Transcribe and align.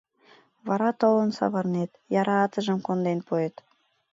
Вара 0.67 0.89
толын 1.01 1.29
савырнет, 1.37 1.91
яра 2.19 2.37
атыжым 2.45 2.79
конден 2.87 3.19
пуэт. 3.27 3.55